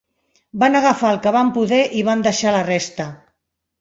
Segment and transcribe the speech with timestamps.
[0.61, 3.07] Van agafar el que van poder i van deixar la resta.